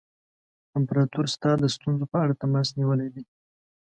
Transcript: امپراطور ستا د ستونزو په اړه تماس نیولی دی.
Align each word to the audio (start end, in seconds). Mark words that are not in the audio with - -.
امپراطور 0.77 1.25
ستا 1.35 1.51
د 1.61 1.65
ستونزو 1.75 2.05
په 2.11 2.17
اړه 2.23 2.33
تماس 2.41 2.67
نیولی 2.79 3.09
دی. 3.15 3.23